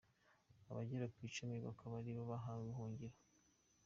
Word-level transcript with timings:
Abagera 0.71 1.05
ku 1.13 1.19
icumi 1.27 1.55
bakaba 1.65 1.93
ari 1.99 2.11
bo 2.15 2.23
bahawe 2.31 2.61
ubuhungiro. 2.65 3.15